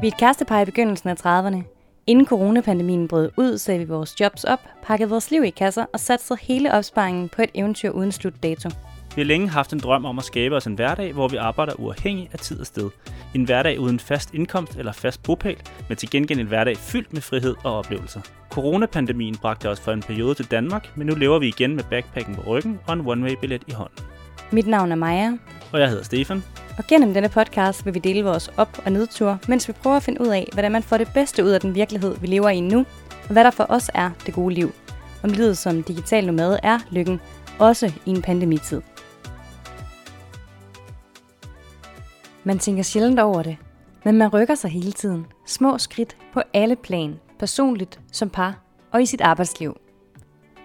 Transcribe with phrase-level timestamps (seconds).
[0.00, 1.62] Vi er et kærestepar i begyndelsen af 30'erne.
[2.06, 6.00] Inden coronapandemien brød ud, sagde vi vores jobs op, pakkede vores liv i kasser og
[6.00, 8.68] satte hele opsparingen på et eventyr uden slutdato.
[9.14, 11.72] Vi har længe haft en drøm om at skabe os en hverdag, hvor vi arbejder
[11.80, 12.90] uafhængigt af tid og sted.
[13.34, 15.56] En hverdag uden fast indkomst eller fast bopæl,
[15.88, 18.20] men til gengæld en hverdag fyldt med frihed og oplevelser.
[18.50, 22.34] Coronapandemien bragte os for en periode til Danmark, men nu lever vi igen med backpacken
[22.34, 24.04] på ryggen og en one-way-billet i hånden.
[24.52, 25.32] Mit navn er Maja,
[25.72, 26.42] Og jeg hedder Stefan
[26.80, 30.02] og gennem denne podcast vil vi dele vores op- og nedtur, mens vi prøver at
[30.02, 32.60] finde ud af, hvordan man får det bedste ud af den virkelighed, vi lever i
[32.60, 32.78] nu,
[33.24, 34.72] og hvad der for os er det gode liv.
[35.22, 37.20] Om livet som digital nomade er lykken,
[37.58, 38.82] også i en pandemitid.
[42.44, 43.56] Man tænker sjældent over det,
[44.04, 45.26] men man rykker sig hele tiden.
[45.46, 48.58] Små skridt på alle plan, personligt, som par
[48.92, 49.76] og i sit arbejdsliv.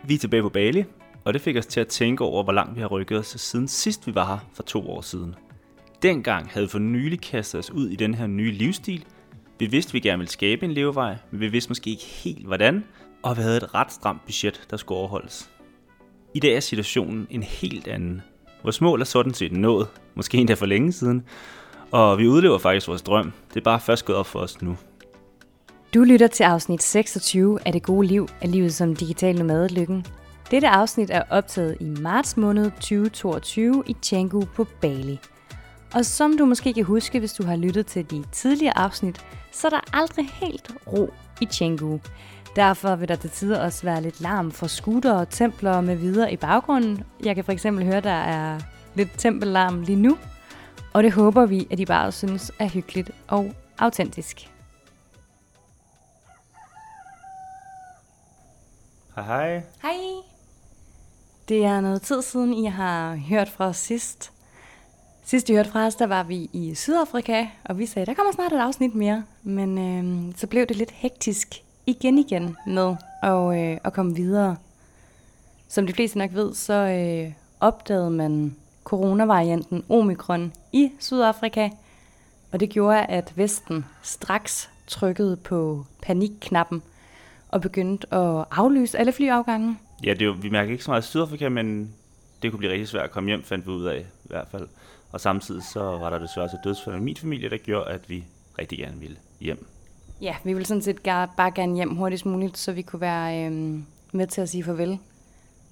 [0.04, 0.86] Vi er tilbage på Bali,
[1.24, 3.68] og det fik os til at tænke over, hvor langt vi har rykket os siden
[3.68, 5.36] sidst vi var her for to år siden.
[6.02, 9.06] Dengang havde for nylig kastet os ud i den her nye livsstil.
[9.60, 12.84] Vi vidste, vi gerne ville skabe en levevej, men vi vidste måske ikke helt hvordan,
[13.24, 15.50] og vi havde et ret stramt budget, der skulle overholdes.
[16.34, 18.22] I dag er situationen en helt anden.
[18.64, 21.24] Vores mål er sådan set nået, måske endda for længe siden,
[21.92, 23.32] og vi udlever faktisk vores drøm.
[23.50, 24.78] Det er bare først gået op for os nu.
[25.94, 30.06] Du lytter til afsnit 26 af Det gode liv af livet som digital nomade lykken.
[30.52, 35.20] Dette afsnit er optaget i marts måned 2022 i Canggu på Bali.
[35.96, 39.68] Og som du måske kan huske, hvis du har lyttet til de tidligere afsnit, så
[39.68, 42.00] er der aldrig helt ro i Canggu.
[42.56, 46.34] Derfor vil der til tider også være lidt larm fra scooter og templer med videre
[46.34, 47.04] i baggrunden.
[47.24, 48.60] Jeg kan for eksempel høre, der er
[48.96, 50.18] lidt tempellarm lige nu.
[50.94, 54.50] Og det håber vi, at I bare synes er hyggeligt og autentisk.
[59.16, 59.64] Hej hej.
[59.82, 59.98] Hej!
[61.50, 64.35] Det er noget tid siden, I har hørt fra os sidst.
[65.28, 68.34] Sidst I hørte fra os, der var vi i Sydafrika, og vi sagde, der kommer
[68.34, 69.24] snart et afsnit mere.
[69.44, 71.56] Men øh, så blev det lidt hektisk
[71.86, 74.56] igen igen med at, øh, at komme videre.
[75.68, 81.70] Som de fleste nok ved, så øh, opdagede man coronavarianten Omikron i Sydafrika,
[82.52, 86.82] og det gjorde, at Vesten straks trykkede på panikknappen
[87.50, 89.78] og begyndte at aflyse alle flyafgange.
[90.04, 91.94] Ja, det er jo, vi mærker ikke så meget i Sydafrika, men
[92.42, 94.68] det kunne blive rigtig svært at komme hjem, fandt vi ud af i hvert fald.
[95.16, 98.10] Og samtidig så var der desværre også et dødsfald i min familie, der gjorde, at
[98.10, 98.26] vi
[98.60, 99.68] rigtig gerne ville hjem.
[100.22, 101.02] Ja, vi ville sådan set
[101.38, 103.80] bare gerne hjem hurtigst muligt, så vi kunne være øh,
[104.12, 105.00] med til at sige farvel.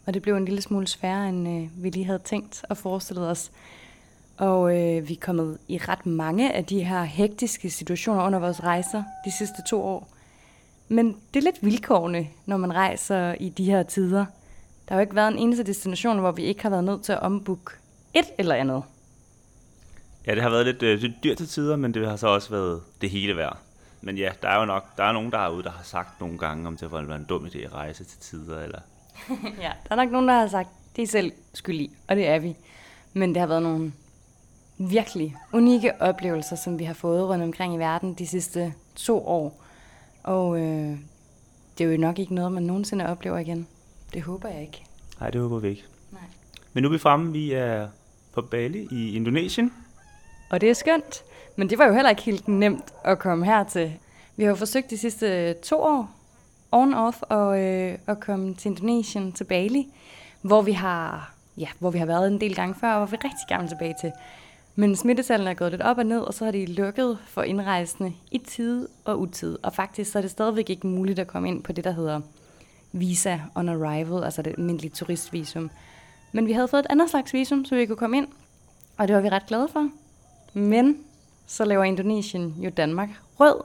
[0.05, 3.29] Og det blev en lille smule sværere, end øh, vi lige havde tænkt og forestillet
[3.29, 3.51] os.
[4.37, 8.63] Og øh, vi er kommet i ret mange af de her hektiske situationer under vores
[8.63, 10.07] rejser de sidste to år.
[10.87, 14.25] Men det er lidt vilkårende, når man rejser i de her tider.
[14.87, 17.11] Der har jo ikke været en eneste destination, hvor vi ikke har været nødt til
[17.11, 17.71] at ombooke
[18.13, 18.83] et eller andet.
[20.27, 22.49] Ja, det har været lidt, øh, lidt dyrt til tider, men det har så også
[22.49, 23.57] været det hele værd.
[24.01, 26.67] Men ja, der er jo nok der er nogen derude, der har sagt nogle gange,
[26.67, 28.79] om det var en dum idé at rejse til tider, eller
[29.61, 32.27] ja, der er nok nogen, der har sagt, det er selv skyld i, og det
[32.27, 32.55] er vi.
[33.13, 33.93] Men det har været nogle
[34.77, 39.63] virkelig unikke oplevelser, som vi har fået rundt omkring i verden de sidste to år.
[40.23, 40.97] Og øh,
[41.77, 43.67] det er jo nok ikke noget, man nogensinde oplever igen.
[44.13, 44.83] Det håber jeg ikke.
[45.19, 45.83] Nej, det håber vi ikke.
[46.11, 46.21] Nej.
[46.73, 47.87] Men nu er vi fremme, vi er
[48.33, 49.73] på Bali i Indonesien.
[50.53, 51.23] Og det er skønt,
[51.55, 53.93] men det var jo heller ikke helt nemt at komme hertil.
[54.35, 56.11] Vi har jo forsøgt de sidste to år,
[56.71, 59.87] on-off, og, øh, at komme til Indonesien, til Bali,
[60.41, 63.15] hvor vi har, ja, hvor vi har været en del gange før, og hvor vi
[63.15, 64.11] rigtig gerne vil tilbage til.
[64.75, 68.13] Men smittetallene er gået lidt op og ned, og så har de lukket for indrejsende
[68.31, 69.57] i tid og utid.
[69.63, 72.21] Og faktisk så er det stadigvæk ikke muligt at komme ind på det, der hedder
[72.91, 75.69] visa on arrival, altså det almindelige turistvisum.
[76.31, 78.27] Men vi havde fået et andet slags visum, så vi kunne komme ind,
[78.97, 79.89] og det var vi ret glade for.
[80.53, 80.97] Men
[81.47, 83.09] så laver Indonesien jo Danmark
[83.39, 83.61] rød,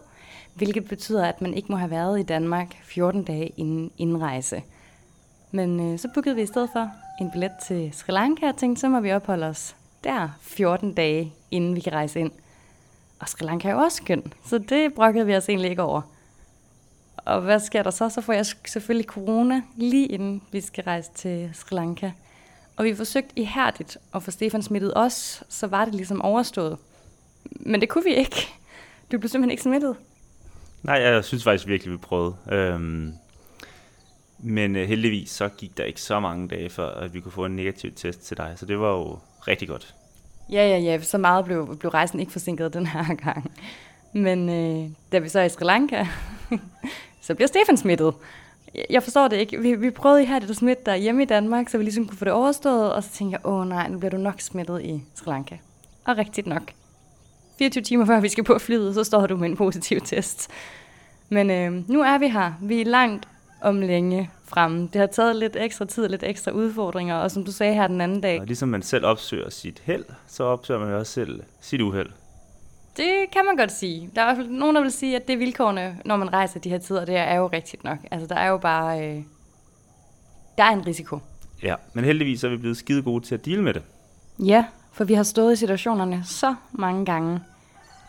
[0.55, 4.63] hvilket betyder, at man ikke må have været i Danmark 14 dage inden indrejse.
[5.51, 8.81] Men øh, så bookede vi i stedet for en billet til Sri Lanka og tænkte,
[8.81, 12.31] så må vi opholde os der 14 dage, inden vi kan rejse ind.
[13.21, 16.03] Og Sri Lanka er jo også skøn, så det brokkede vi os egentlig ikke over.
[17.17, 18.09] Og hvad sker der så?
[18.09, 22.11] Så får jeg selvfølgelig corona lige inden vi skal rejse til Sri Lanka.
[22.79, 26.79] Og vi forsøgte ihærdigt at få Stefan smittet os, så var det ligesom overstået.
[27.45, 28.49] Men det kunne vi ikke.
[29.13, 29.97] Du blev simpelthen ikke smittet.
[30.83, 32.37] Nej, jeg synes faktisk virkelig, vi prøvede.
[32.53, 33.13] Øhm,
[34.39, 37.45] men øh, heldigvis så gik der ikke så mange dage før, at vi kunne få
[37.45, 38.55] en negativ test til dig.
[38.57, 39.95] Så det var jo rigtig godt.
[40.53, 41.01] Ja, ja, ja.
[41.01, 43.53] Så meget blev, blev rejsen ikke forsinket den her gang.
[44.13, 46.07] Men øh, da vi så er i Sri Lanka,
[47.27, 48.15] så bliver Stefan smittet.
[48.91, 49.61] Jeg forstår det ikke.
[49.61, 52.19] Vi, vi prøvede her det at smitte dig hjemme i Danmark, så vi ligesom kunne
[52.19, 52.93] få det overstået.
[52.93, 55.57] Og så tænkte jeg, åh nej, nu bliver du nok smittet i Sri Lanka.
[56.05, 56.63] Og rigtigt nok.
[57.59, 60.51] 24 timer før vi skal på flyet, så står du med en positiv test.
[61.29, 62.53] Men øh, nu er vi her.
[62.63, 63.29] Vi er langt
[63.61, 64.89] om længe fremme.
[64.93, 68.01] Det har taget lidt ekstra tid, lidt ekstra udfordringer, og som du sagde her den
[68.01, 68.41] anden dag.
[68.41, 72.11] Og ligesom man selv opsøger sit held, så opsøger man også selv sit uheld.
[72.99, 74.11] Det kan man godt sige.
[74.15, 76.33] Der er i hvert fald nogen, der vil sige, at det er vilkårene, når man
[76.33, 77.05] rejser de her tider.
[77.05, 77.99] Det er jo rigtigt nok.
[78.11, 79.09] Altså, der er jo bare...
[79.09, 79.23] Øh,
[80.59, 81.19] der er en risiko.
[81.63, 83.83] Ja, men heldigvis er vi blevet skide gode til at deal med det.
[84.45, 87.41] Ja, for vi har stået i situationerne så mange gange.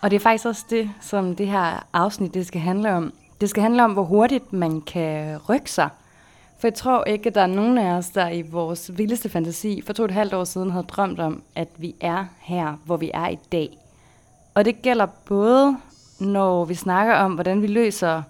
[0.01, 3.13] Og det er faktisk også det, som det her afsnit det skal handle om.
[3.41, 5.89] Det skal handle om, hvor hurtigt man kan rykke sig.
[6.59, 9.81] For jeg tror ikke, at der er nogen af os, der i vores vildeste fantasi
[9.85, 12.97] for to og et halvt år siden havde drømt om, at vi er her, hvor
[12.97, 13.77] vi er i dag.
[14.59, 15.77] Og det gælder både,
[16.19, 18.23] når vi snakker om, hvordan vi løser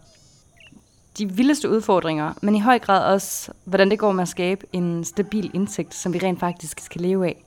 [1.18, 5.04] de vildeste udfordringer, men i høj grad også, hvordan det går med at skabe en
[5.04, 7.44] stabil indtægt, som vi rent faktisk skal leve af.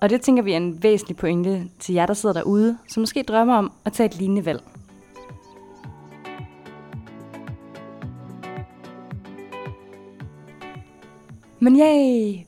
[0.00, 3.22] Og det tænker vi er en væsentlig pointe til jer, der sidder derude, som måske
[3.22, 4.62] drømmer om at tage et lignende valg.
[11.60, 12.38] Men yay!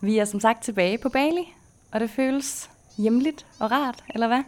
[0.00, 1.54] Vi er som sagt tilbage på Bali,
[1.92, 4.42] og det føles hjemligt og rart, eller hvad?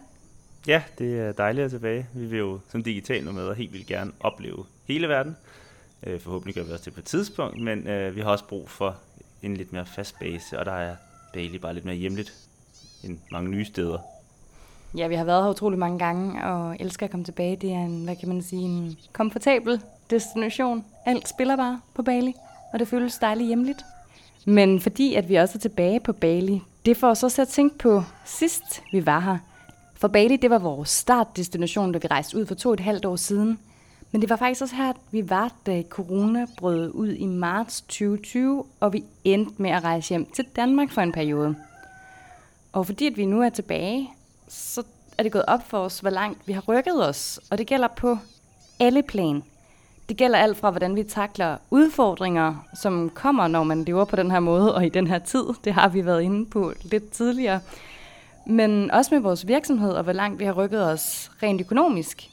[0.67, 2.07] Ja, det er dejligt at tilbage.
[2.15, 5.37] Vi vil jo som digital nomad helt vildt gerne opleve hele verden.
[6.03, 8.71] Øh, forhåbentlig gør vi også det på et tidspunkt, men øh, vi har også brug
[8.71, 8.97] for
[9.43, 10.97] en lidt mere fast base, og der er
[11.33, 12.35] Bali bare lidt mere hjemligt
[13.05, 13.99] end mange nye steder.
[14.97, 17.57] Ja, vi har været her utrolig mange gange, og elsker at komme tilbage.
[17.57, 20.85] Det er en, hvad kan man sige, en komfortabel destination.
[21.07, 22.35] Alt spiller bare på Bali,
[22.73, 23.79] og det føles dejligt hjemligt.
[24.45, 27.79] Men fordi at vi også er tilbage på Bali, det får os også at tænke
[27.79, 29.39] på sidst vi var her.
[30.01, 33.05] For Bali, det var vores startdestination, da vi rejste ud for to og et halvt
[33.05, 33.59] år siden.
[34.13, 38.65] Men det var faktisk også her, vi var, da corona brød ud i marts 2020,
[38.81, 41.57] og vi endte med at rejse hjem til Danmark for en periode.
[42.73, 44.11] Og fordi at vi nu er tilbage,
[44.49, 44.83] så
[45.19, 47.41] er det gået op for os, hvor langt vi har rykket os.
[47.51, 48.19] Og det gælder på
[48.81, 49.43] alle plan.
[50.09, 54.31] Det gælder alt fra, hvordan vi takler udfordringer, som kommer, når man lever på den
[54.31, 55.45] her måde og i den her tid.
[55.65, 57.61] Det har vi været inde på lidt tidligere.
[58.49, 62.31] Men også med vores virksomhed og hvor langt vi har rykket os rent økonomisk.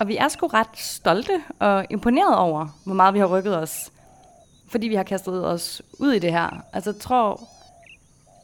[0.00, 3.92] Og vi er sgu ret stolte og imponeret over, hvor meget vi har rykket os.
[4.68, 6.64] Fordi vi har kastet os ud i det her.
[6.72, 7.48] Altså jeg tror,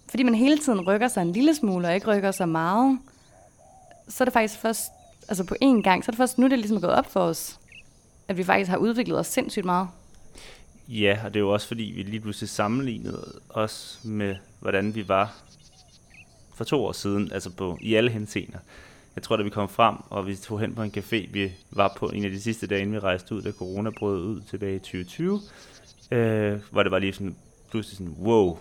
[0.09, 2.99] fordi man hele tiden rykker sig en lille smule og ikke rykker sig meget,
[4.09, 4.91] så er det faktisk først,
[5.29, 7.21] altså på én gang, så er det først nu, det er ligesom gået op for
[7.21, 7.59] os,
[8.29, 9.89] at vi faktisk har udviklet os sindssygt meget.
[10.89, 15.09] Ja, og det er jo også fordi, vi lige pludselig sammenlignede os med, hvordan vi
[15.09, 15.35] var
[16.55, 18.59] for to år siden, altså på, i alle henseender.
[19.17, 21.95] Jeg tror, da vi kom frem, og vi tog hen på en café, vi var
[21.97, 24.77] på en af de sidste dage, inden vi rejste ud, da corona brød ud tilbage
[24.77, 25.41] i 2020,
[26.11, 27.37] øh, hvor det var lige sådan,
[27.71, 28.59] pludselig sådan, wow,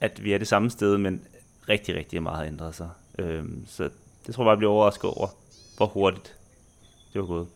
[0.00, 1.20] at vi er det samme sted, men
[1.68, 2.88] rigtig, rigtig meget har ændret sig.
[3.18, 3.90] Øh, så
[4.26, 5.28] det tror jeg bare, jeg bliver overrasket over,
[5.76, 6.36] hvor hurtigt
[7.12, 7.46] det var gået.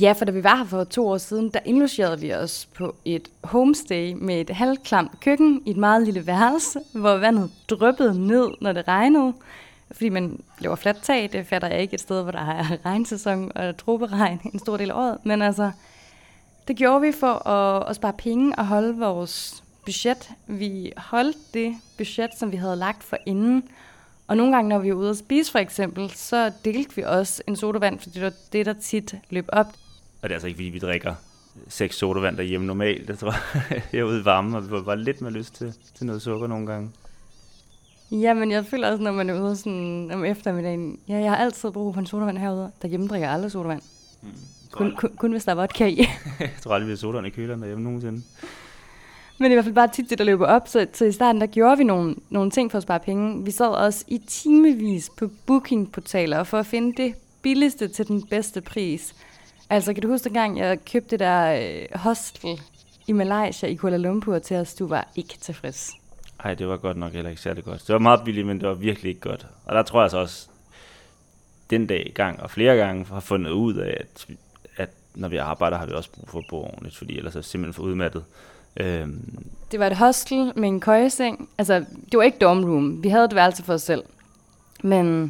[0.00, 2.94] Ja, for da vi var her for to år siden, der indlogerede vi os på
[3.04, 8.48] et homestay med et halvklamt køkken i et meget lille værelse, hvor vandet dryppede ned,
[8.60, 9.32] når det regnede.
[9.90, 13.52] Fordi man laver fladt tag, det fatter jeg ikke et sted, hvor der er regnsæson
[13.54, 15.18] og troperegn en stor del af året.
[15.24, 15.70] Men altså,
[16.68, 20.30] det gjorde vi for at, at spare penge og holde vores budget.
[20.46, 23.64] Vi holdt det budget, som vi havde lagt for inden.
[24.26, 27.42] Og nogle gange, når vi er ude at spise for eksempel, så delte vi også
[27.46, 29.66] en sodavand, fordi det var det, der tit løb op.
[30.24, 31.14] Og det er altså ikke, fordi vi drikker
[31.68, 33.08] seks sodavand derhjemme normalt.
[33.08, 33.34] Det tror
[33.70, 36.06] jeg, jeg er ude i varmen, og vi får bare lidt mere lyst til, til
[36.06, 36.90] noget sukker nogle gange.
[38.10, 41.36] Ja, men jeg føler også, når man er ude sådan om eftermiddagen, ja, jeg har
[41.36, 42.70] altid brug for en sodavand herude.
[42.82, 43.82] Derhjemme drikker jeg aldrig sodavand.
[44.22, 44.28] Mm,
[44.72, 45.96] kun, kun, kun, hvis der er vodka i.
[46.40, 48.22] jeg tror aldrig, vi har sodavand i køleren derhjemme nogensinde.
[49.38, 50.68] Men i hvert fald bare tit det, der løber op.
[50.68, 53.44] Så, så i starten, der gjorde vi nogle, nogle ting for at spare penge.
[53.44, 58.60] Vi sad også i timevis på bookingportaler for at finde det billigste til den bedste
[58.60, 59.14] pris.
[59.74, 62.60] Altså, kan du huske gang, jeg købte det der øh, hostel
[63.06, 65.90] i Malaysia i Kuala Lumpur til os, du var ikke tilfreds?
[66.44, 67.80] Nej, det var godt nok heller ikke særlig godt.
[67.86, 69.46] Det var meget billigt, men det var virkelig ikke godt.
[69.64, 70.48] Og der tror jeg så også,
[71.70, 74.26] den dag gang og flere gange har fundet ud af, at,
[74.76, 77.40] at når vi arbejder, har vi også brug for at bo ordentligt, fordi ellers er
[77.40, 78.24] det simpelthen for udmattet.
[78.76, 79.46] Øhm.
[79.72, 81.48] Det var et hostel med en køjeseng.
[81.58, 83.02] Altså, det var ikke dorm room.
[83.02, 84.02] Vi havde et værelse for os selv.
[84.82, 85.22] Men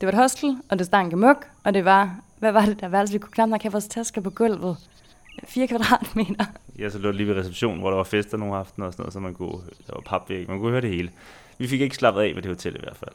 [0.00, 2.88] det var et hostel, og det stank muk, og det var, hvad var det der
[2.88, 3.12] værelse?
[3.12, 4.76] Vi kunne knap nok have vores tasker på gulvet.
[5.44, 6.44] 4 kvadratmeter.
[6.78, 9.02] Ja, så lå det lige ved receptionen, hvor der var fester nogle aftener og sådan
[9.02, 11.10] noget, så man kunne, der var papvæg, man kunne høre det hele.
[11.58, 13.14] Vi fik ikke slappet af ved det hotel i hvert fald.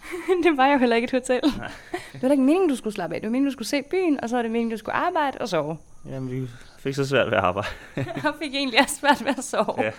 [0.44, 1.40] det var jo heller ikke et hotel.
[1.58, 1.70] Nej.
[2.12, 3.20] det var ikke meningen, du skulle slappe af.
[3.20, 5.38] Det var meningen, du skulle se byen, og så var det meningen, du skulle arbejde
[5.38, 5.78] og sove.
[6.06, 6.48] Jamen, vi
[6.78, 7.68] fik så svært ved at arbejde.
[8.28, 9.82] og fik egentlig også svært ved at sove.
[9.82, 9.92] Ja.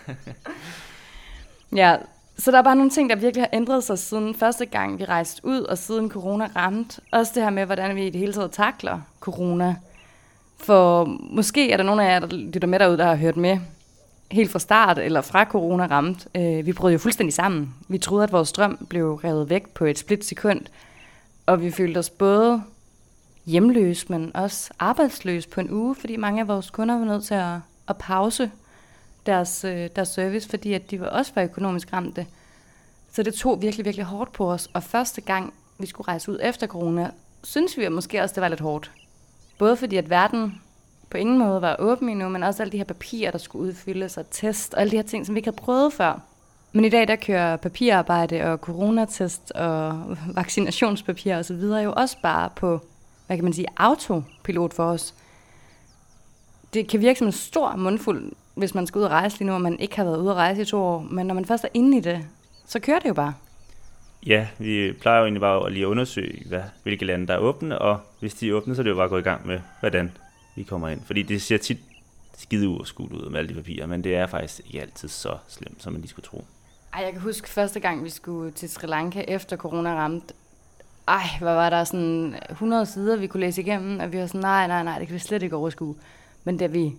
[1.76, 1.98] ja,
[2.38, 5.06] så der er bare nogle ting, der virkelig har ændret sig siden første gang, vi
[5.06, 7.02] rejste ud, og siden corona ramte.
[7.12, 9.76] Også det her med, hvordan vi i det hele taget takler corona.
[10.58, 13.60] For måske er der nogle af jer, der lytter med derude, der har hørt med
[14.32, 16.28] helt fra start, eller fra corona ramt.
[16.36, 17.74] Øh, vi brød jo fuldstændig sammen.
[17.88, 20.62] Vi troede, at vores strøm blev revet væk på et split sekund.
[21.46, 22.64] Og vi følte os både
[23.46, 27.34] hjemløse, men også arbejdsløse på en uge, fordi mange af vores kunder var nødt til
[27.34, 27.56] at,
[27.88, 28.52] at pause
[29.26, 32.26] deres, øh, deres service, fordi at de var også var økonomisk ramte.
[33.12, 34.70] Så det tog virkelig, virkelig hårdt på os.
[34.74, 37.12] Og første gang, vi skulle rejse ud efter corona,
[37.44, 38.92] synes vi at måske også, det var lidt hårdt.
[39.58, 40.62] Både fordi, at verden
[41.10, 44.18] på ingen måde var åben endnu, men også alle de her papirer, der skulle udfyldes
[44.18, 46.22] og test, og alle de her ting, som vi ikke havde prøvet før.
[46.74, 52.18] Men i dag, der kører papirarbejde og coronatest og vaccinationspapir og så videre jo også
[52.24, 52.82] bare på,
[53.28, 55.14] hvad kan man sige, autopilot for os.
[56.74, 59.54] Det kan virke som en stor mundfuld, hvis man skal ud og rejse lige nu,
[59.54, 61.08] og man ikke har været ude at rejse i to år.
[61.12, 62.28] Men når man først er inde i det,
[62.66, 63.34] så kører det jo bare.
[64.26, 67.80] Ja, vi plejer jo egentlig bare at lige undersøge, hvad, hvilke lande der er åbne,
[67.80, 69.60] og hvis de er åbne, så er det jo bare at gå i gang med,
[69.80, 70.12] hvordan
[70.56, 71.02] vi kommer ind.
[71.06, 71.78] Fordi det ser tit
[72.38, 75.84] skide uoverskueligt ud med alle de papirer, men det er faktisk ikke altid så slemt,
[75.84, 76.46] som man lige skulle tro.
[76.94, 80.34] Ej, jeg kan huske første gang, vi skulle til Sri Lanka efter corona ramte.
[81.08, 84.42] Ej, hvad var der sådan 100 sider, vi kunne læse igennem, og vi var sådan,
[84.42, 85.96] nej, nej, nej, det kan vi slet ikke overskue.
[86.44, 86.96] Men da vi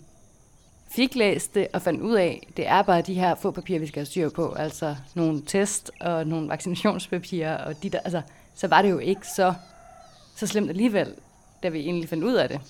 [0.90, 3.86] fik læst det og fandt ud af, det er bare de her få papirer, vi
[3.86, 8.22] skal have styr på, altså nogle test og nogle vaccinationspapirer, og de der, altså,
[8.54, 9.54] så var det jo ikke så,
[10.36, 11.14] så slemt alligevel,
[11.62, 12.60] da vi egentlig fandt ud af det.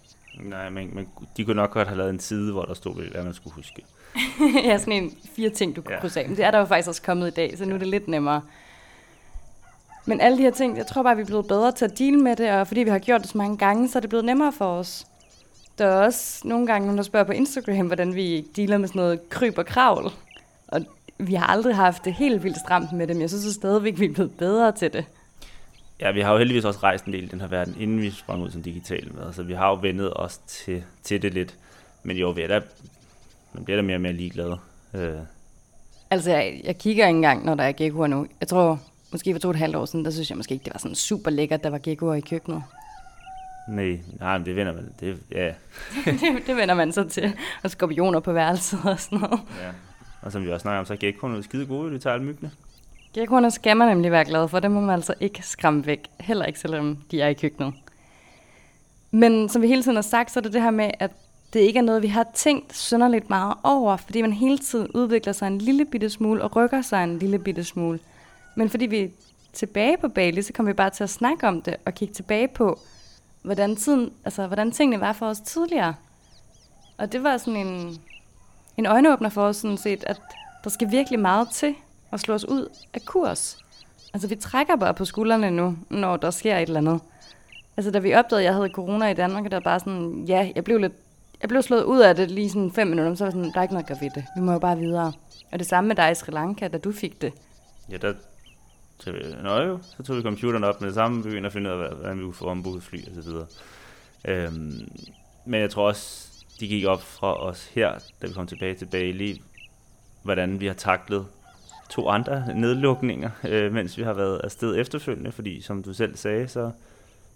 [0.40, 3.24] Nej, men, men de kunne nok godt have lavet en side, hvor der stod, hvad
[3.24, 3.82] man skulle huske.
[4.64, 6.00] ja, sådan en fire ting, du kunne ja.
[6.00, 6.28] krydse af.
[6.28, 8.08] Men det er der jo faktisk også kommet i dag, så nu er det lidt
[8.08, 8.42] nemmere.
[10.06, 12.18] Men alle de her ting, jeg tror bare, vi er blevet bedre til at deal
[12.18, 14.24] med det, og fordi vi har gjort det så mange gange, så er det blevet
[14.24, 15.06] nemmere for os.
[15.78, 19.00] Der er også nogle gange nogen, der spørger på Instagram, hvordan vi dealer med sådan
[19.00, 20.12] noget kryb og kravl.
[20.68, 20.84] Og
[21.18, 24.04] vi har aldrig haft det helt vildt stramt med det, men jeg synes stadigvæk, vi
[24.04, 25.04] er blevet bedre til det.
[26.00, 28.10] Ja, vi har jo heldigvis også rejst en del i den her verden, inden vi
[28.10, 29.32] sprang ud som digital med.
[29.32, 31.54] Så vi har jo vendet os til, til det lidt.
[32.02, 32.60] Men jo, vi er da,
[33.52, 34.56] man bliver da mere og mere ligeglad.
[34.94, 35.14] Øh.
[36.10, 38.26] Altså, jeg, jeg kigger ikke engang, når der er geckoer nu.
[38.40, 38.80] Jeg tror,
[39.12, 40.78] måske for to og et halvt år siden, der synes jeg måske ikke, det var
[40.78, 42.62] sådan super lækkert, der var geckoer i køkkenet.
[43.68, 44.92] Nej, nej, det vender man.
[45.00, 45.52] Det, ja.
[46.04, 47.32] det, det vender man så til.
[47.62, 49.40] Og skorpioner på værelset og sådan noget.
[49.60, 49.70] Ja.
[50.22, 52.50] Og som vi også snakker om, så er geckoerne skide gode, de tager alle myggene.
[53.14, 54.60] Geckoerne skal man nemlig være glad for.
[54.60, 56.00] Dem må man altså ikke skræmme væk.
[56.20, 57.74] Heller ikke, selvom de er i køkkenet.
[59.10, 61.10] Men som vi hele tiden har sagt, så er det det her med, at
[61.52, 65.32] det ikke er noget, vi har tænkt synderligt meget over, fordi man hele tiden udvikler
[65.32, 67.98] sig en lille bitte smule og rykker sig en lille bitte smule.
[68.56, 69.08] Men fordi vi er
[69.52, 72.48] tilbage på Bali, så kommer vi bare til at snakke om det og kigge tilbage
[72.48, 72.78] på,
[73.42, 75.94] hvordan, tiden, altså, hvordan tingene var for os tidligere.
[76.98, 77.98] Og det var sådan en,
[78.76, 80.20] en øjenåbner for os sådan set, at
[80.64, 81.74] der skal virkelig meget til
[82.12, 83.58] at slå os ud af kurs.
[84.14, 87.00] Altså, vi trækker bare på skuldrene nu, når der sker et eller andet.
[87.76, 90.52] Altså, da vi opdagede, at jeg havde corona i Danmark, der var bare sådan, ja,
[90.54, 90.92] jeg blev lidt
[91.42, 93.62] jeg blev slået ud af det lige sådan fem minutter, så var sådan, der er
[93.62, 94.24] ikke noget at gøre ved det.
[94.36, 95.12] Vi må jo bare videre.
[95.52, 97.32] Og det samme med dig i Sri Lanka, da du fik det.
[97.90, 98.14] Ja, der
[99.04, 101.82] til Nøje, jo, så tog vi computeren op med det samme, begyndte at finde ud
[101.82, 103.46] af, hvordan vi kunne få ombooket fly og så videre.
[104.24, 104.88] Øhm,
[105.44, 106.28] men jeg tror også,
[106.60, 107.92] de gik op fra os her,
[108.22, 109.42] da vi kom tilbage til Bali,
[110.22, 111.26] hvordan vi har taklet
[111.90, 116.48] to andre nedlukninger, øh, mens vi har været afsted efterfølgende, fordi som du selv sagde,
[116.48, 116.70] så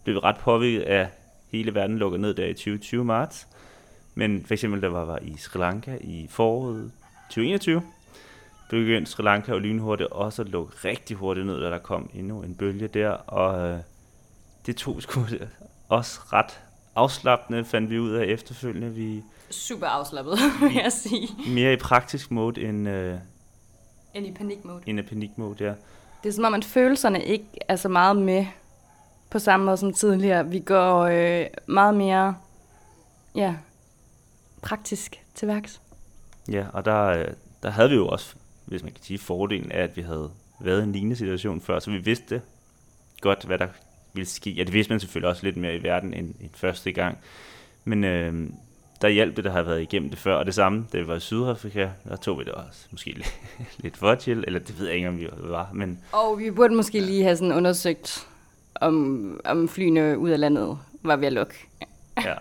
[0.05, 1.09] blev vi ret påvirket af
[1.53, 3.47] hele verden lukket ned der i 2020 marts.
[4.15, 6.93] Men for eksempel, der var, var i Sri Lanka i foråret
[7.29, 7.83] 2021,
[8.69, 12.43] begyndte Sri Lanka og lynhurtigt også at lukke rigtig hurtigt ned, da der kom endnu
[12.43, 13.79] en bølge der, og øh,
[14.67, 15.21] det tog sgu
[15.89, 16.61] også ret
[16.95, 18.91] afslappende, fandt vi ud af efterfølgende.
[18.91, 21.29] Vi Super afslappet, vil jeg sige.
[21.49, 23.19] Mere i praktisk mode end, øh,
[24.15, 24.83] end i panikmode.
[24.87, 25.75] End i panikmode, ja.
[26.23, 28.47] Det er som om, at følelserne ikke er så meget med
[29.31, 30.47] på samme måde som tidligere.
[30.47, 32.35] Vi går øh, meget mere
[33.35, 33.55] ja,
[34.63, 35.81] praktisk til værks.
[36.51, 37.27] Ja, og der, øh,
[37.63, 38.35] der havde vi jo også,
[38.67, 40.31] hvis man kan sige, fordelen af, at vi havde
[40.61, 42.43] været i en lignende situation før, så vi vidste
[43.21, 43.69] godt, hvad der
[44.13, 44.51] ville ske.
[44.51, 47.19] Ja, det vidste man selvfølgelig også lidt mere i verden end, end første gang.
[47.85, 48.51] Men øh,
[49.03, 50.37] der hjalp det, der har været igennem det før.
[50.37, 53.25] Og det samme, da vi var i Sydafrika, der tog vi det også måske
[53.83, 55.71] lidt for chill, eller det ved jeg ikke, om vi var.
[55.73, 55.99] Men...
[56.13, 58.27] Og vi burde måske lige have sådan undersøgt,
[58.81, 61.55] om, om flyene ud af landet var ved at lukke.
[62.25, 62.35] ja.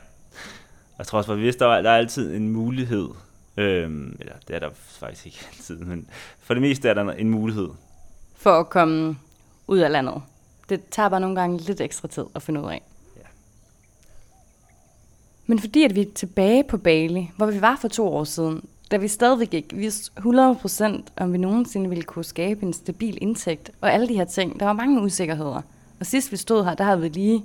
[0.98, 3.08] Jeg tror også, at vi vidste, der, var, der er altid en mulighed,
[3.58, 6.08] øhm, eller det er der faktisk ikke altid, men
[6.40, 7.70] for det meste er der en mulighed.
[8.36, 9.18] For at komme
[9.68, 10.22] ud af landet.
[10.70, 12.82] Det tager bare nogle gange lidt ekstra tid at finde ud af.
[15.48, 18.64] Men fordi at vi er tilbage på Bali, hvor vi var for to år siden,
[18.92, 23.72] da vi stadigvæk ikke vidste 100% om vi nogensinde ville kunne skabe en stabil indtægt,
[23.82, 25.62] og alle de her ting, der var mange usikkerheder.
[26.00, 27.44] Og sidst vi stod her, der havde vi lige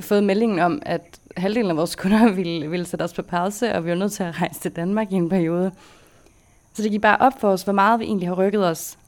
[0.00, 3.84] fået meldingen om, at halvdelen af vores kunder ville, ville sætte os på pause, og
[3.84, 5.72] vi var nødt til at rejse til Danmark i en periode.
[6.74, 8.98] Så det gik bare op for os, hvor meget vi egentlig har rykket os.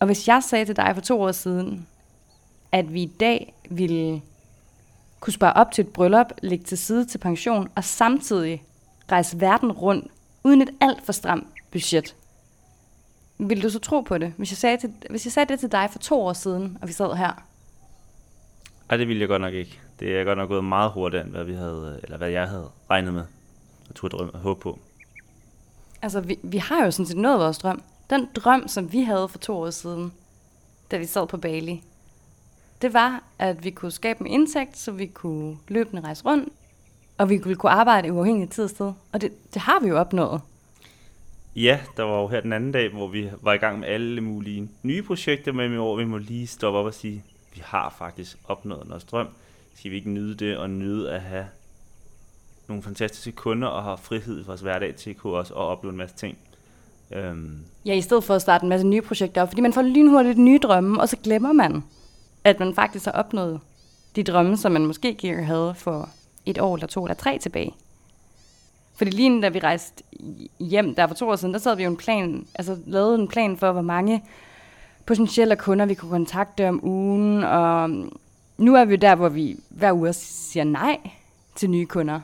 [0.00, 1.86] Og hvis jeg sagde til dig for to år siden,
[2.72, 4.22] at vi i dag ville
[5.20, 8.62] kunne spare op til et bryllup, lægge til side til pension, og samtidig
[9.12, 10.06] rejse verden rundt,
[10.44, 12.16] uden et alt for stramt budget.
[13.38, 15.72] Vil du så tro på det, hvis jeg, sagde til, hvis jeg sagde det til
[15.72, 17.42] dig for to år siden, og vi sad her?
[18.90, 19.81] Ej, det ville jeg godt nok ikke.
[20.00, 22.70] Det er godt nok gået meget hurtigere, end hvad, vi havde, eller hvad jeg havde
[22.90, 23.24] regnet med.
[23.88, 24.78] Jeg tror, drømme og håbe på.
[26.02, 27.82] Altså, vi, vi har jo sådan set nået vores drøm.
[28.10, 30.12] Den drøm, som vi havde for to år siden,
[30.90, 31.82] da vi sad på Bali,
[32.82, 36.48] det var, at vi kunne skabe en indtægt, så vi kunne løbende rejse rundt,
[37.18, 38.92] og vi kunne arbejde uafhængigt tid og sted.
[39.12, 40.40] Og det, det har vi jo opnået.
[41.56, 44.20] Ja, der var jo her den anden dag, hvor vi var i gang med alle
[44.20, 48.38] mulige nye projekter, men hvor vi må lige stoppe op og sige, vi har faktisk
[48.44, 49.28] opnået vores drøm.
[49.74, 51.46] Skal vi ikke nyde det og nyde at have
[52.68, 55.90] nogle fantastiske kunder og have frihed i vores hverdag til at kunne også og opleve
[55.90, 56.38] en masse ting.
[57.10, 57.58] Øhm.
[57.86, 60.38] Ja, i stedet for at starte en masse nye projekter op, fordi man får lynhurtigt
[60.38, 61.84] nye drømme, og så glemmer man,
[62.44, 63.60] at man faktisk har opnået
[64.16, 66.08] de drømme, som man måske havde for
[66.46, 67.74] et år eller to eller tre tilbage.
[68.94, 70.04] Fordi lige da vi rejste
[70.60, 73.28] hjem der for to år siden, der sad vi jo en plan, altså lavede en
[73.28, 74.24] plan for, hvor mange
[75.06, 77.90] potentielle kunder vi kunne kontakte om ugen, og
[78.58, 80.98] nu er vi der, hvor vi hver uge siger nej
[81.54, 82.20] til nye kunder.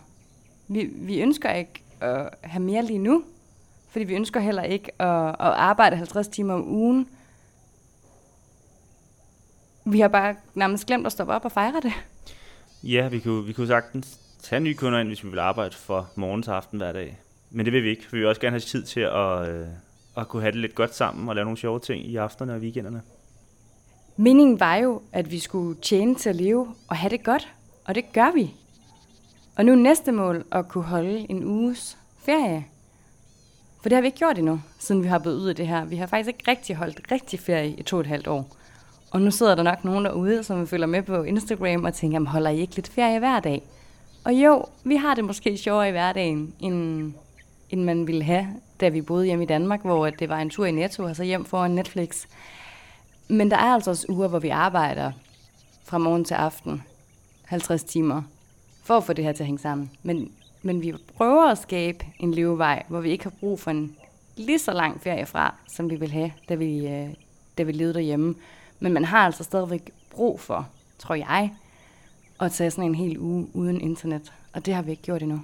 [0.69, 3.25] Vi, vi ønsker ikke at have mere lige nu,
[3.91, 7.09] fordi vi ønsker heller ikke at, at arbejde 50 timer om ugen.
[9.85, 11.93] Vi har bare nærmest glemt at stoppe op og fejre det.
[12.83, 16.07] Ja, vi kunne, vi kunne sagtens tage nye kunder ind, hvis vi vil arbejde fra
[16.15, 17.19] morgen til aften hver dag.
[17.51, 19.67] Men det vil vi ikke, for vi vil også gerne have tid til at, øh,
[20.17, 22.63] at kunne have det lidt godt sammen og lave nogle sjove ting i aftenerne og
[22.63, 23.03] weekenderne.
[24.21, 27.49] Meningen var jo, at vi skulle tjene til at leve og have det godt,
[27.85, 28.55] og det gør vi.
[29.57, 32.67] Og nu er næste mål at kunne holde en uges ferie.
[33.83, 35.85] For det har vi ikke gjort endnu, siden vi har blevet ud af det her.
[35.85, 38.57] Vi har faktisk ikke rigtig holdt rigtig ferie i to og et halvt år.
[39.11, 42.51] Og nu sidder der nok nogen derude, som følger med på Instagram og tænker, holder
[42.51, 43.63] I ikke lidt ferie hver dag?
[44.25, 47.13] Og jo, vi har det måske sjovere i hverdagen, end,
[47.71, 48.47] end man ville have,
[48.81, 51.25] da vi boede hjemme i Danmark, hvor det var en tur i Netto og så
[51.25, 52.27] hjem foran Netflix.
[53.29, 55.13] Men der er altså også uger, hvor vi arbejder
[55.85, 56.83] fra morgen til aften,
[57.45, 58.23] 50 timer,
[58.83, 59.91] for at få det her til at hænge sammen.
[60.03, 63.97] Men, men vi prøver at skabe en levevej, hvor vi ikke har brug for en
[64.37, 67.09] lige så lang ferie fra, som vi vil have, da vi, øh,
[67.59, 68.35] da vi levede derhjemme.
[68.81, 71.51] Men man har altså stadigvæk brug for, tror jeg,
[72.41, 74.33] at tage sådan en hel uge uden internet.
[74.53, 75.41] Og det har vi ikke gjort endnu.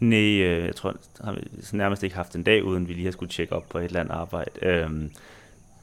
[0.00, 1.40] Nej, øh, jeg tror, har vi
[1.72, 4.00] nærmest ikke haft en dag, uden vi lige har skulle tjekke op på et eller
[4.00, 4.50] andet arbejde.
[4.62, 5.10] Øhm,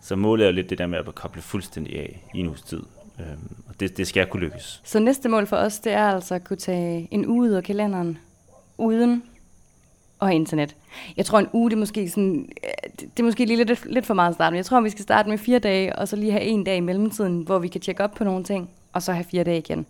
[0.08, 2.62] så målet er jo lidt det der med at koble fuldstændig af i en uges
[2.62, 2.82] tid.
[3.20, 4.82] Øhm, og det, det skal jeg kunne lykkes.
[4.84, 7.64] Så næste mål for os, det er altså at kunne tage en uge ud af
[7.64, 8.18] kalenderen,
[8.78, 9.24] uden
[10.22, 10.76] at have internet.
[11.18, 14.06] Jeg tror en uge, det er måske, sådan, øh, det er måske lige lidt, lidt
[14.06, 14.58] for meget at starte med.
[14.58, 16.80] Jeg tror, vi skal starte med fire dage, og så lige have en dag i
[16.80, 19.86] mellemtiden, hvor vi kan tjekke op på nogle ting, og så have fire dage igen.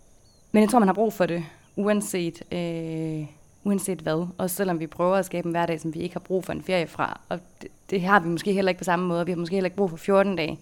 [0.52, 1.44] Men jeg tror, man har brug for det,
[1.76, 3.26] uanset, øh,
[3.68, 4.28] uanset hvad.
[4.38, 6.64] Og selvom vi prøver at skabe en hverdag, som vi ikke har brug for en
[6.64, 7.20] ferie fra.
[7.30, 9.26] Og det, det har vi måske heller ikke på samme måde.
[9.26, 10.60] Vi har måske heller ikke brug for 14 dage.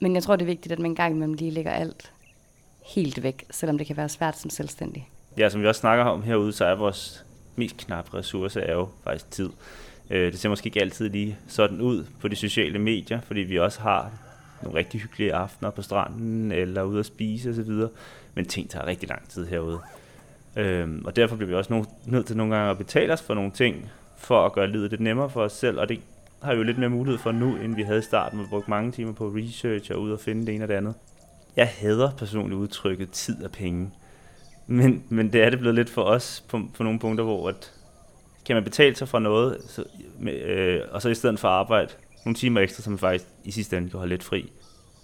[0.00, 2.12] Men jeg tror, det er vigtigt, at man engang imellem lige lægger alt
[2.94, 5.08] helt væk, selvom det kan være svært som selvstændig.
[5.38, 7.24] Ja, som vi også snakker om herude, så er vores
[7.56, 9.50] mest knappe ressource er jo faktisk tid.
[10.10, 13.58] Øh, det ser måske ikke altid lige sådan ud på de sociale medier, fordi vi
[13.58, 14.10] også har
[14.62, 17.70] nogle rigtig hyggelige aftener på stranden, eller ude at spise osv.
[18.34, 19.80] Men ting tager rigtig lang tid herude.
[20.56, 23.50] Øhm, og derfor bliver vi også nødt til nogle gange at betale os for nogle
[23.50, 26.00] ting, for at gøre livet lidt nemmere for os selv, og det
[26.42, 28.38] har vi jo lidt mere mulighed for nu, end vi havde i starten.
[28.38, 30.94] Vi brugte mange timer på research og ud og finde det ene og det andet.
[31.56, 33.90] Jeg hader personligt udtrykket tid og penge.
[34.66, 37.72] Men, men det er det blevet lidt for os på, på nogle punkter, hvor at,
[38.46, 39.84] kan man betale sig for noget, så,
[40.18, 41.92] med, øh, og så i stedet for arbejde
[42.24, 44.52] nogle timer ekstra, som man faktisk i sidste ende kan holde lidt fri.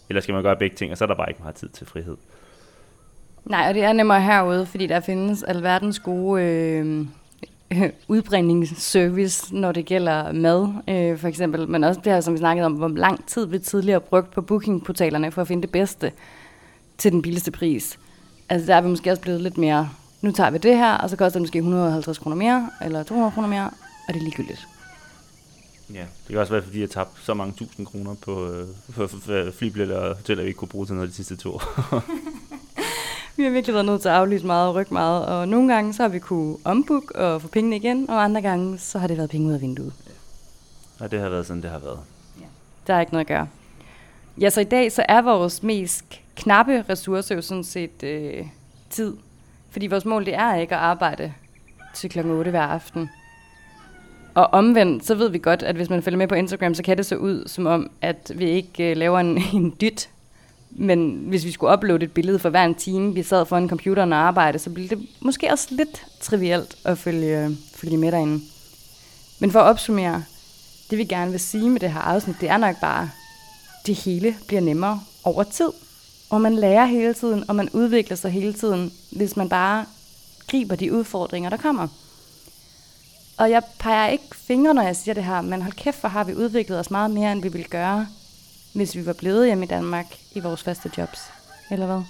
[0.09, 1.87] Eller skal man gøre begge ting, og så er der bare ikke meget tid til
[1.87, 2.17] frihed.
[3.49, 7.07] Nej, og det er nemmere herude, fordi der findes alverdens gode øh,
[8.09, 11.69] udbringningsservice, når det gælder mad, øh, for eksempel.
[11.69, 14.43] Men også det her, som vi snakkede om, hvor lang tid vi tidligere brugt på
[14.43, 16.13] bookingportalerne for at finde det bedste
[16.99, 17.99] til den billigste pris.
[18.49, 19.91] Altså der er vi måske også blevet lidt mere,
[20.23, 23.33] nu tager vi det her, og så koster det måske 150 kroner mere, eller 200
[23.33, 23.71] kroner mere,
[24.09, 24.69] og det er ligegyldigt.
[25.95, 29.09] Ja, det kan også være, fordi jeg tabte så mange tusind kroner på, øh, på
[29.59, 31.63] flybilletter og hoteller, vi ikke kunne bruge til noget de sidste to år.
[33.39, 35.95] Vi har virkelig været nødt til at aflyse meget og rykke meget, og nogle gange
[35.95, 39.17] så har vi kunne ombooke og få pengene igen, og andre gange så har det
[39.17, 39.93] været penge ud af vinduet.
[41.01, 41.99] Og det har været sådan, det har været.
[42.87, 43.49] Der er ikke noget at gøre.
[44.41, 46.05] Ja, så i dag så er vores mest
[46.37, 48.47] knappe ressource jo sådan set øh,
[48.91, 49.17] tid.
[49.71, 51.33] Fordi vores mål det er ikke at arbejde
[51.95, 53.11] til klokken 8 hver aften.
[54.35, 56.97] Og omvendt, så ved vi godt, at hvis man følger med på Instagram, så kan
[56.97, 60.09] det så ud som om, at vi ikke øh, laver en, en dyt.
[60.71, 64.13] Men hvis vi skulle uploade et billede for hver en time, vi sad foran computeren
[64.13, 68.45] og arbejdede, så ville det måske også lidt trivielt at følge, følge med derinde.
[69.39, 70.25] Men for at opsummere,
[70.91, 73.11] det vi gerne vil sige med det her afsnit, det er nok bare,
[73.87, 75.69] det hele bliver nemmere over tid.
[76.31, 79.85] Og man lærer hele tiden, og man udvikler sig hele tiden, hvis man bare
[80.47, 81.89] griber de udfordringer, der kommer.
[83.37, 86.25] Og jeg peger ikke fingre, når jeg siger det her, men hold kæft, hvor har
[86.25, 88.07] vi udviklet os meget mere, end vi ville gøre,
[88.75, 91.21] hvis vi var blevet hjemme i Danmark i vores første jobs.
[91.71, 92.03] Eller hvad?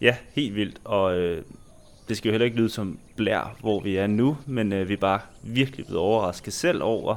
[0.00, 0.80] Ja, helt vildt.
[0.84, 1.42] Og øh,
[2.08, 4.92] det skal jo heller ikke lyde som blær, hvor vi er nu, men øh, vi
[4.92, 7.16] er bare virkelig blevet overrasket selv over,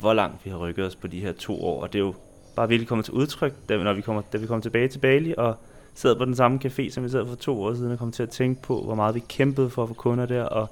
[0.00, 1.82] hvor langt vi har rykket os på de her to år.
[1.82, 2.14] Og det er jo
[2.56, 5.34] bare virkelig kommet til udtryk, da, når vi kommer, da vi kommer tilbage til Bali
[5.38, 5.56] og
[5.94, 8.22] sad på den samme café, som vi sad for to år siden, og kom til
[8.22, 10.68] at tænke på, hvor meget vi kæmpede for at få kunder der, og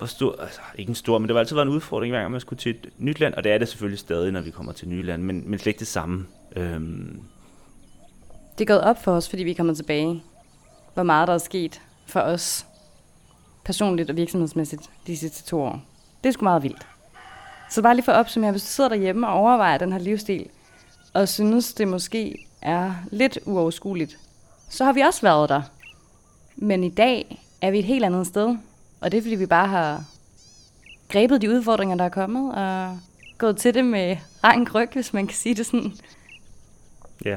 [0.00, 2.32] hvor stor, altså ikke en stor, men det var altid været en udfordring, hver gang
[2.32, 4.72] man skulle til et nyt land, og det er det selvfølgelig stadig, når vi kommer
[4.72, 6.26] til nye land, men, men slet ikke det samme.
[6.56, 7.22] Øhm.
[8.58, 10.22] Det er gået op for os, fordi vi kommer tilbage,
[10.94, 12.66] hvor meget der er sket for os,
[13.64, 15.82] personligt og virksomhedsmæssigt, de sidste to år.
[16.22, 16.86] Det er sgu meget vildt.
[17.70, 20.46] Så bare lige for at opsummere, hvis du sidder derhjemme og overvejer den her livsstil,
[21.12, 24.18] og synes, det måske er lidt uoverskueligt,
[24.68, 25.62] så har vi også været der.
[26.56, 28.56] Men i dag er vi et helt andet sted,
[29.00, 30.04] og det er fordi, vi bare har
[31.08, 32.98] grebet de udfordringer, der er kommet, og
[33.38, 35.92] gået til det med rank ryg, hvis man kan sige det sådan.
[37.24, 37.36] Ja,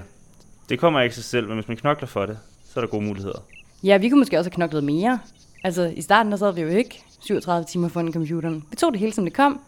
[0.69, 3.06] det kommer ikke sig selv, men hvis man knokler for det, så er der gode
[3.06, 3.39] muligheder.
[3.84, 5.19] Ja, vi kunne måske også have knoklet mere.
[5.63, 8.65] Altså, i starten der sad vi jo ikke 37 timer foran computeren.
[8.69, 9.60] Vi tog det hele, som det kom,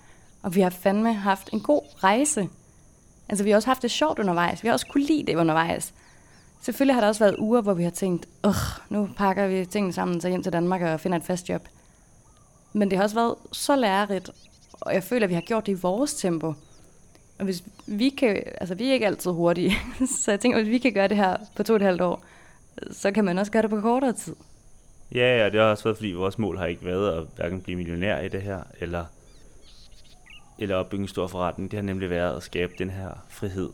[0.42, 2.50] og vi har fandme haft en god rejse.
[3.30, 4.64] Altså, vi har også haft det sjovt undervejs.
[4.64, 5.94] Vi har også kunne lide det undervejs.
[6.62, 8.56] Selvfølgelig har der også været uger, hvor vi har tænkt, Ugh,
[8.90, 11.68] nu pakker vi tingene sammen, så hjem til Danmark og finder et fast job.
[12.76, 14.30] Men det har også været så lærerigt,
[14.72, 16.54] og jeg føler, at vi har gjort det i vores tempo.
[17.40, 19.72] Og hvis vi kan, altså vi er ikke altid hurtige,
[20.24, 22.02] så jeg tænker, at hvis vi kan gøre det her på to og et halvt
[22.02, 22.24] år,
[22.92, 24.36] så kan man også gøre det på kortere tid.
[25.16, 27.78] Ja, ja, det har også været, fordi vores mål har ikke været at hverken blive
[27.78, 29.06] millionær i det her, eller,
[30.60, 31.72] eller opbygge en stor forretning.
[31.72, 33.70] Det har nemlig været at skabe den her frihed.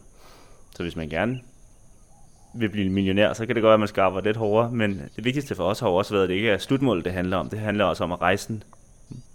[0.75, 1.39] Så hvis man gerne
[2.53, 5.09] vil blive millionær, så kan det godt være, at man skal arbejde lidt hårdere, men
[5.15, 7.49] det vigtigste for os har også været, at det ikke er slutmålet, det handler om.
[7.49, 8.63] Det handler også om, at rejsen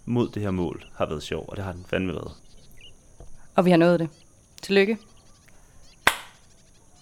[0.07, 2.31] mod det her mål har været sjov, og det har den fandme været.
[3.55, 4.09] Og vi har nået det.
[4.61, 4.97] Tillykke.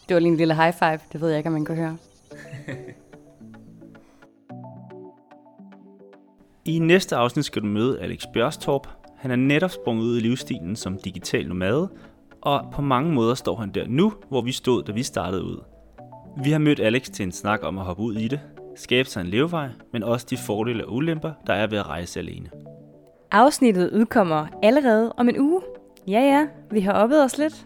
[0.08, 1.98] Det var lige en lille high five, det ved jeg ikke, om man kan høre.
[6.66, 8.88] I næste afsnit skal du møde Alex Bjørstorp.
[9.18, 11.90] Han er netop sprunget ud i livsstilen som digital nomade,
[12.42, 15.64] og på mange måder står han der nu, hvor vi stod, da vi startede ud.
[16.44, 18.40] Vi har mødt Alex til en snak om at hoppe ud i det,
[18.76, 22.20] skabe sig en levevej, men også de fordele og ulemper, der er ved at rejse
[22.20, 22.50] alene.
[23.32, 25.62] Afsnittet udkommer allerede om en uge.
[26.08, 27.66] Ja, ja, vi har oppet os lidt.